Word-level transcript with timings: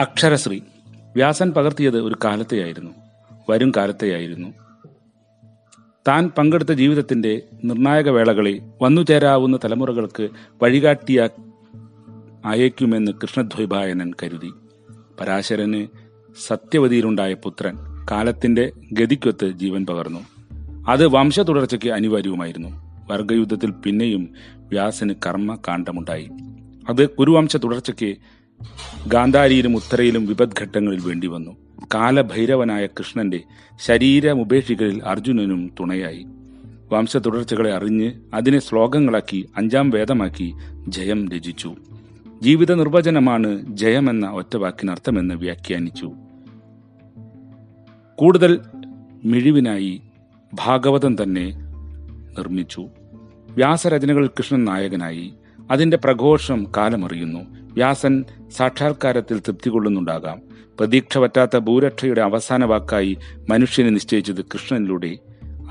അക്ഷരശ്രീ. 0.00 0.60
വ്യാസൻ 1.16 1.50
പകർത്തിയത് 1.50 2.00
ഒരു 2.00 2.16
കാലത്തെയായിരുന്നു. 2.24 2.90
വരും 3.50 3.72
കാലത്തെയായിരുന്നു. 3.76 4.48
താൻ 6.08 6.28
പങ്കെടുത്ത 6.28 6.72
ജീവിതത്തിന്റെ 6.72 7.42
നിർണായക 7.64 8.08
വേളകളിൽ 8.08 8.62
വന്നുചേരാവുന്ന 8.82 9.56
തലമുറകൾക്ക് 9.56 10.28
വഴികാട്ടിയ 10.62 11.28
അയക്കുമെന്ന് 12.44 13.12
കൃഷ്ണദ്വൈഭായനൻ 13.12 14.12
കരുതി. 14.22 14.52
പരാശരന് 15.20 15.86
സത്യവതിയിലുണ്ടായ 16.46 17.34
പുത്രൻ 17.34 17.76
കാലത്തിന്റെ 18.10 18.72
ഗതിക്കൊത്ത് 18.92 19.50
ജീവൻ 19.50 19.86
പകർന്നു. 19.86 20.20
അത് 20.88 21.06
വംശ 21.06 21.40
തുടർച്ചയ്ക്ക് 21.40 21.88
അനിവാര്യവുമായിരുന്നു. 21.88 22.68
വർഗയുദ്ധത്തിൽ 23.10 23.70
പിന്നെയും 23.70 24.34
വ്യാസന് 24.56 25.14
കർമ്മ 25.26 25.58
കാണ്ഡമുണ്ടായി. 25.68 26.28
അത് 26.88 27.08
കുരുവംശ 27.08 27.56
തുടർച്ചയ്ക്ക് 27.56 28.16
ഗാന്ധാരിയിലും 29.06 29.76
ഉത്തരയിലും 29.76 30.26
വിപദ്ഘട്ടങ്ങളിൽ 30.26 31.00
വേണ്ടി 31.00 31.26
വന്നു. 31.26 31.56
കാലഭൈരവനായ 31.94 32.86
കൃഷ്ണന്റെ 32.86 33.40
ശരീരമുപേക്ഷികളിൽ 33.80 35.02
അർജുനനും 35.04 35.72
തുണയായി. 35.80 36.26
വംശ 36.92 37.16
തുടർച്ചകളെ 37.16 37.72
അറിഞ്ഞ് 37.72 38.12
അതിനെ 38.34 38.58
ശ്ലോകങ്ങളാക്കി 38.58 39.48
അഞ്ചാം 39.56 39.90
വേദമാക്കി 39.90 40.54
ജയം 40.88 41.28
രചിച്ചു. 41.28 41.74
ജീവിത 42.42 42.74
നിർവചനമാണ് 42.74 43.76
ജയമെന്ന 43.76 44.30
ഒറ്റവാക്കിനർത്ഥമെന്ന് 44.30 45.34
വ്യാഖ്യാനിച്ചു. 45.34 46.12
കൂടുതൽ 48.16 48.60
മിഴിവിനായി 49.24 50.02
ഭാഗവതം 50.54 51.22
തന്നെ 51.22 51.50
നിർമ്മിച്ചു. 52.38 52.88
വ്യാസരചനകൾ 53.50 54.26
കൃഷ്ണൻ 54.26 54.64
നായകനായി. 54.64 55.34
അതിന്റെ 55.70 55.96
പ്രഘോഷം 55.96 56.66
കാലമറിയുന്നു. 56.76 57.40
വ്യാസൻ 57.72 58.24
സാക്ഷാത്കാരത്തിൽ 58.56 59.38
തൃപ്തി 59.38 59.70
കൊള്ളുന്നുണ്ടാകാം 59.70 60.42
പ്രതീക്ഷ 60.78 61.18
പറ്റാത്ത 61.18 61.56
ഭൂരക്ഷയുടെ 61.58 62.20
അവസാന 62.20 62.64
വാക്കായി 62.64 63.18
മനുഷ്യനെ 63.48 63.90
നിശ്ചയിച്ചത് 63.90 64.44
കൃഷ്ണനിലൂടെ 64.44 65.18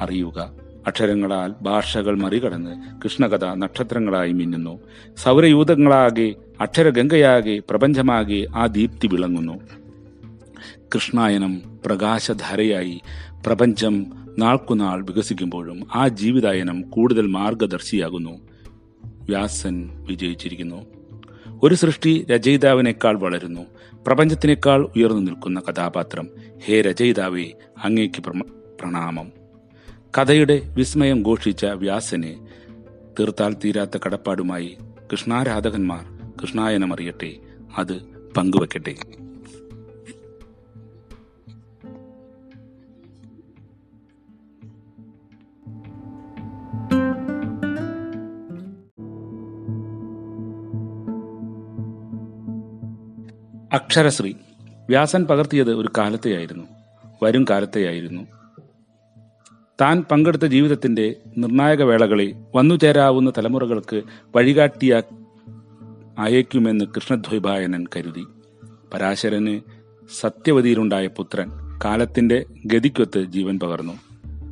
അറിയുക. 0.02 0.52
അക്ഷരങ്ങളാൽ 0.88 1.54
ഭാഷകൾ 1.62 2.18
മറികടന്ന് 2.18 3.02
കൃഷ്ണകഥ 3.04 3.46
നക്ഷത്രങ്ങളായി 3.46 4.32
മിന്നുന്നു. 4.32 4.80
സൗരയൂഥങ്ങളാകെ 5.18 6.36
അക്ഷരഗംഗയാകെ 6.62 7.62
പ്രപഞ്ചമാകെ 7.70 8.48
ആ 8.56 8.66
ദീപ്തി 8.66 9.08
വിളങ്ങുന്നു. 9.08 9.54
കൃഷ്ണായനം 10.96 11.62
പ്രകാശധാരയായി 11.86 13.02
പ്രപഞ്ചം 13.46 14.06
നാൾക്കുനാൾ 14.40 15.06
വികസിക്കുമ്പോഴും 15.06 15.88
ആ 15.96 16.08
ജീവിതായനം 16.08 16.82
കൂടുതൽ 16.82 17.28
മാർഗദർശിയാകുന്നു. 17.28 18.49
വ്യാസൻ 19.30 19.90
വിജയിച്ചിരിക്കുന്നു. 20.06 20.86
ഒരു 21.64 21.76
സൃഷ്ടി 21.76 22.26
രചയിതാവിനേക്കാൾ 22.30 23.20
വളരുന്നു. 23.20 23.62
പ്രപഞ്ചത്തിനേക്കാൾ 24.08 24.90
ഉയർന്നു 24.96 25.22
നിൽക്കുന്ന 25.22 25.60
കഥാപാത്രം. 25.60 26.30
ഹേ 26.66 26.82
രചയിതാവേ 26.82 27.52
അങ്ങേക്ക് 27.84 28.22
പ്രണാമം. 28.80 29.32
കഥയുടെ 30.18 30.62
വിസ്മയം 30.74 31.22
ഘോഷിച്ച 31.22 31.66
വ്യാസനെ 31.66 32.48
തീർത്താൽ 33.20 33.56
തീരാത്ത 33.66 33.98
കടപ്പാടുമായി 34.06 34.78
കൃഷ്ണാരാധകന്മാർ 35.12 36.34
കൃഷ്ണായനമറിയട്ടെ. 36.42 37.36
അത് 37.78 38.02
പങ്കുവെക്കട്ടെ. 38.38 38.96
അക്ഷരശ്രീ. 53.74 54.34
വ്യാസൻ 54.90 55.26
പകർത്തിയത് 55.26 55.74
ഒരു 55.74 55.90
കാലത്തെയായിരുന്നു. 55.98 56.64
വരും 57.24 57.46
കാലത്തെയായിരുന്നു. 57.50 58.22
താൻ 59.82 60.04
പങ്കെടുത്ത 60.12 60.46
ജീവിതത്തിന്റെ 60.46 61.16
നിർണായക 61.38 61.84
വേളകളിൽ 61.84 62.36
വന്നുചേരാവുന്ന 62.56 63.30
തലമുറകൾക്ക് 63.30 64.02
വഴികാട്ടിയ 64.36 65.02
അയക്കുമെന്ന് 66.18 66.86
കൃഷ്ണദ്വൈപായനൻ 66.86 67.86
കരുതി. 67.96 68.26
പരാശരന് 68.94 69.60
സത്യവതിയിലുണ്ടായ 70.20 71.08
പുത്രൻ 71.08 71.50
കാലത്തിന്റെ 71.86 72.46
ഗതിക്കൊത്ത് 72.66 73.24
ജീവൻ 73.24 73.60
പകർന്നു. 73.60 73.94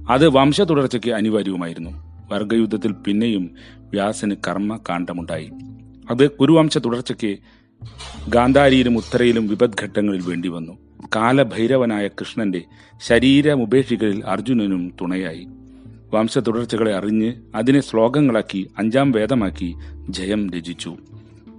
അത് 0.10 0.28
വംശ 0.28 0.62
തുടർച്ചയ്ക്ക് 0.62 1.12
അനിവാര്യവുമായിരുന്നു. 1.12 1.90
വർഗയുദ്ധത്തിൽ 2.32 2.92
പിന്നെയും 2.92 3.56
വ്യാസന് 3.80 4.36
കർമ്മ 4.48 4.80
കാണ്ഡമുണ്ടായി. 4.90 5.52
അത് 6.10 6.32
കുരുവംശ 6.32 6.78
തുടർച്ചയ്ക്ക് 6.78 7.40
ഗാന്ധാരിയിലും 8.30 8.98
ഉത്തരയിലും 8.98 9.48
വിപദ്ഘട്ടങ്ങളിൽ 9.48 10.22
വേണ്ടി 10.22 10.50
വന്നു. 10.50 10.78
കാലഭൈരവനായ 11.16 12.08
കൃഷ്ണന്റെ 12.08 12.62
ശരീരമുപേക്ഷികളിൽ 13.02 14.26
അർജുനനും 14.26 14.94
തുണയായി. 15.02 15.48
വംശ 16.14 16.38
തുടർച്ചകളെ 16.38 16.96
അറിഞ്ഞ് 16.96 17.34
അതിനെ 17.56 17.82
ശ്ലോകങ്ങളാക്കി 17.82 18.70
അഞ്ചാം 18.78 19.12
വേദമാക്കി 19.12 19.76
ജയം 20.10 20.50
രചിച്ചു. 20.50 20.98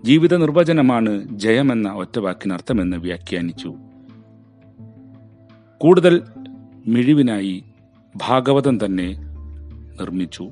ജീവിത 0.04 0.36
നിർവചനമാണ് 0.36 1.38
ജയമെന്ന 1.38 1.92
ഒറ്റവാക്കിനർത്ഥമെന്ന് 1.92 2.96
വ്യാഖ്യാനിച്ചു. 2.96 3.74
കൂടുതൽ 5.78 6.22
മിഴിവിനായി 6.86 7.64
ഭാഗവതം 8.16 8.84
തന്നെ 8.84 9.16
നിർമ്മിച്ചു. 10.00 10.50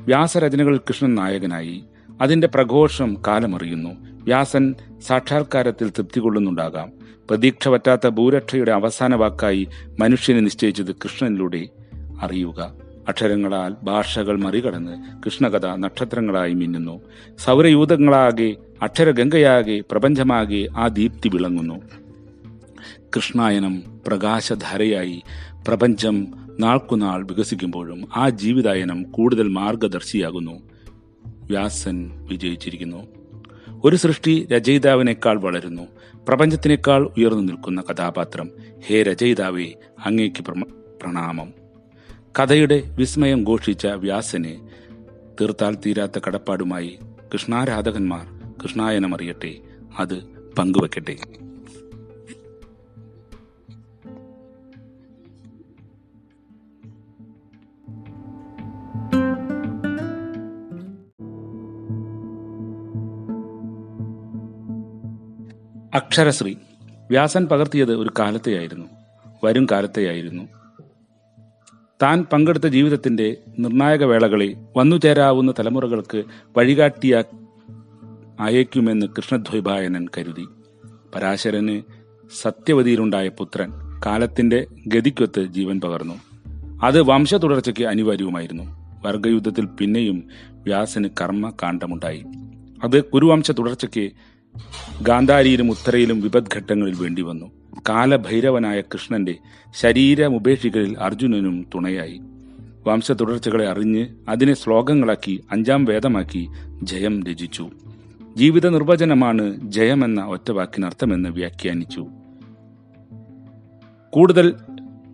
വ്യാസരചനകൾ 0.00 0.76
കൃഷ്ണൻ 0.76 1.14
നായകനായി. 1.14 1.84
അതിന്റെ 2.20 2.46
പ്രഘോഷം 2.46 3.16
കാലമറിയുന്നു. 3.26 3.90
വ്യാസൻ 4.02 4.74
സാക്ഷാത്കാരത്തിൽ 5.06 5.88
തൃപ്തി 5.88 6.20
കൊള്ളുന്നുണ്ടാകാം. 6.20 6.92
പ്രതീക്ഷ 7.00 7.68
പറ്റാത്ത 7.68 8.08
ഭൂരക്ഷയുടെ 8.08 8.72
അവസാന 8.72 9.14
വാക്കായി 9.14 9.68
മനുഷ്യനെ 10.00 10.40
നിശ്ചയിച്ചത് 10.40 10.94
കൃഷ്ണനിലൂടെ. 10.94 11.68
അറിയുക 12.22 12.74
അക്ഷരങ്ങളാൽ 13.08 13.74
ഭാഷകൾ 13.82 14.38
മറികടന്ന് 14.38 15.22
കൃഷ്ണകഥ 15.24 15.66
നക്ഷത്രങ്ങളായി 15.66 16.52
മിന്നുന്നു. 16.52 17.00
സൗരയൂഥങ്ങളാകെ 17.38 18.56
അക്ഷരഗംഗയാകെ 18.82 19.82
പ്രപഞ്ചമാകെ 19.90 20.68
ആ 20.76 20.86
ദീപ്തി 20.86 21.28
വിളങ്ങുന്നു. 21.28 21.74
കൃഷ്ണായനം 23.16 23.82
പ്രകാശധാരയായി 24.06 25.22
പ്രപഞ്ചം 25.68 26.28
നാൾക്കുനാൾ 26.60 27.26
വികസിക്കുമ്പോഴും 27.26 28.08
ആ 28.16 28.28
ജീവിതായനം 28.28 29.02
കൂടുതൽ 29.02 29.48
മാർഗദർശിയാകുന്നു. 29.48 30.60
വ്യാസൻ 31.46 32.10
വിജയിച്ചിരിക്കുന്നു. 32.30 33.06
ഒരു 33.84 33.96
സൃഷ്ടി 33.96 34.46
രചയിതാവിനേക്കാൾ 34.46 35.40
വളരുന്നു. 35.40 35.82
പ്രപഞ്ചത്തിനേക്കാൾ 36.28 37.06
ഉയർന്നു 37.18 37.42
നിൽക്കുന്ന 37.42 37.80
കഥാപാത്രം. 37.80 38.50
ഹേ 38.86 39.02
രചയിതാവേ 39.02 39.72
അങ്ങേക്ക് 40.04 40.42
പ്രണാമം. 40.42 41.52
കഥയുടെ 42.38 42.82
വിസ്മയം 42.96 43.44
ഘോഷിച്ച 43.44 43.86
വ്യാസനെ 43.86 44.68
തീർത്താൽ 45.40 45.76
തീരാത്ത 45.86 46.18
കടപ്പാടുമായി 46.26 46.98
കൃഷ്ണാരാധകന്മാർ 47.32 48.26
കൃഷ്ണായനമറിയട്ടെ. 48.62 49.54
അത് 49.98 50.22
പങ്കുവെക്കട്ടെ. 50.58 51.16
അക്ഷരശ്രീ. 65.96 66.54
വ്യാസൻ 67.10 67.46
പകർത്തിയത് 67.46 67.94
ഒരു 67.94 68.10
കാലത്തെയായിരുന്നു. 68.18 68.86
വരും 69.44 69.66
കാലത്തെയായിരുന്നു. 69.70 70.42
താൻ 72.02 72.24
പങ്കെടുത്ത 72.32 72.66
ജീവിതത്തിന്റെ 72.66 73.36
നിർണായക 73.58 74.04
വേളകളിൽ 74.04 74.56
വന്നു 74.76 74.96
ചേരാവുന്ന 74.96 75.52
തലമുറകൾക്ക് 75.58 76.22
വഴികാട്ടിയ 76.56 77.24
അയക്കുമെന്ന് 78.40 79.06
കൃഷ്ണദ്വൈഭായനൻ 79.06 80.06
കരുതി. 80.18 80.46
പരാശരന് 81.14 81.82
സത്യവതിയിലുണ്ടായ 82.42 83.28
പുത്രൻ 83.28 83.72
കാലത്തിന്റെ 84.06 84.66
ഗതിക്കൊത്ത് 84.86 85.44
ജീവൻ 85.44 85.80
പകർന്നു. 85.80 86.14
അത് 86.82 87.02
വംശ 87.02 87.34
തുടർച്ചയ്ക്ക് 87.34 87.84
അനിവാര്യവുമായിരുന്നു. 87.84 88.64
വർഗയുദ്ധത്തിൽ 89.06 89.64
പിന്നെയും 89.66 90.28
വ്യാസന് 90.50 91.08
കർമ്മ 91.20 91.52
കാണ്ഡമുണ്ടായി 91.62 92.24
അത് 92.84 93.04
കുരുവംശ 93.04 93.50
തുടർച്ചയ്ക്ക് 93.50 94.10
ഗാന്ധാരിയിലും 95.02 95.70
ഉത്തരയിലും 95.70 96.20
വിപദ്ഘട്ടങ്ങളിൽ 96.20 96.94
വേണ്ടി 96.94 97.22
വന്നു. 97.22 97.50
കാലഭൈരവനായ 97.88 98.80
കൃഷ്ണന്റെ 98.80 99.34
ശരീരമുപേക്ഷികളിൽ 99.74 100.98
അർജുനനും 100.98 101.66
തുണയായി. 101.74 102.20
വംശ 102.86 103.12
തുടർച്ചകളെ 103.12 103.68
അറിഞ്ഞ് 103.68 104.06
അതിനെ 104.28 104.54
ശ്ലോകങ്ങളാക്കി 104.54 105.44
അഞ്ചാം 105.52 105.84
വേദമാക്കി 105.84 106.48
ജയം 106.82 107.24
രചിച്ചു. 107.24 107.70
ജീവിത 108.36 108.68
നിർവചനമാണ് 108.68 109.70
ജയമെന്ന 109.70 110.24
ഒറ്റവാക്കിനർത്ഥമെന്ന് 110.24 111.28
വ്യാഖ്യാനിച്ചു. 111.28 112.06
കൂടുതൽ 114.10 114.54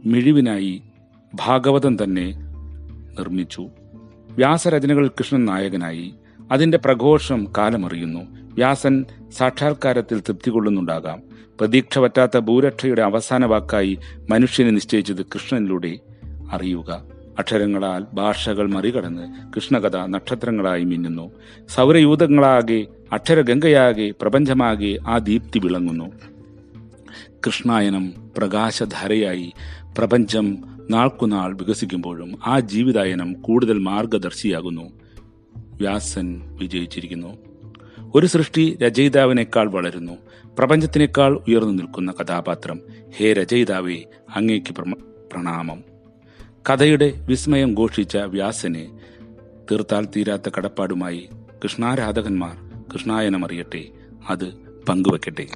മിഴിവിനായി 0.07 0.83
ഭാഗവതം 1.35 2.05
തന്നെ 2.05 2.33
നിർമ്മിച്ചു. 3.19 3.69
വ്യാസരചനകൾ 4.31 5.09
കൃഷ്ണൻ 5.09 5.45
നായകനായി. 5.45 6.15
അതിന്റെ 6.53 6.79
പ്രഘോഷം 6.79 7.49
കാലമറിയുന്നു. 7.59 8.21
വ്യാസൻ 8.55 9.05
സാക്ഷാത്കാരത്തിൽ 9.33 10.21
തൃപ്തി 10.21 10.51
കൊള്ളുന്നുണ്ടാകാം 10.51 11.23
പ്രതീക്ഷ 11.61 11.99
പറ്റാത്ത 11.99 12.39
ഭൂരക്ഷയുടെ 12.39 13.03
അവസാന 13.03 13.45
വാക്കായി 13.45 13.99
മനുഷ്യനെ 14.31 14.71
നിശ്ചയിച്ചത് 14.71 15.25
കൃഷ്ണനിലൂടെ. 15.25 15.99
അറിയുക 16.53 17.05
അക്ഷരങ്ങളാൽ 17.39 18.07
ഭാഷകൾ 18.15 18.71
മറികടന്ന് 18.71 19.53
കൃഷ്ണകഥ 19.55 19.97
നക്ഷത്രങ്ങളായി 19.97 20.85
മിന്നുന്നു. 20.85 21.31
സൗരയൂഥങ്ങളാകെ 21.69 22.87
അക്ഷരഗംഗയാകെ 23.13 24.15
പ്രപഞ്ചമാകെ 24.23 24.99
ആ 25.09 25.19
ദീപ്തി 25.19 25.59
വിളങ്ങുന്നു. 25.59 26.05
കൃഷ്ണായനം 27.47 28.13
പ്രകാശധാരയായി 28.39 29.53
പ്രപഞ്ചം 29.99 30.59
നാൾക്കുനാൾ 30.91 31.57
വികസിക്കുമ്പോഴും 31.57 32.39
ആ 32.47 32.61
ജീവിതായനം 32.61 33.33
കൂടുതൽ 33.33 33.79
മാർഗദർശിയാകുന്നു. 33.79 35.02
വ്യാസൻ 35.73 36.57
വിജയിച്ചിരിക്കുന്നു. 36.61 37.39
ഒരു 38.15 38.27
സൃഷ്ടി 38.27 38.79
രചയിതാവിനേക്കാൾ 38.83 39.71
വളരുന്നു. 39.71 40.13
പ്രപഞ്ചത്തിനേക്കാൾ 40.59 41.41
ഉയർന്നു 41.49 41.73
നിൽക്കുന്ന 41.73 42.13
കഥാപാത്രം. 42.13 42.81
ഹേ 43.17 43.33
രചയിതാവേ 43.33 44.03
അങ്ങേക്ക് 44.37 44.73
പ്രണാമം. 45.33 45.85
കഥയുടെ 46.71 47.13
വിസ്മയം 47.27 47.75
ഘോഷിച്ച 47.75 48.17
വ്യാസന് 48.17 48.99
തീർത്താൽ 49.71 50.09
തീരാത്ത 50.17 50.51
കടപ്പാടുമായി 50.59 51.29
കൃഷ്ണാരാധകന്മാർ 51.65 52.85
കൃഷ്ണായനമറിയട്ടെ. 52.93 53.85
അത് 54.29 54.53
പങ്കുവെക്കട്ടെ. 54.89 55.47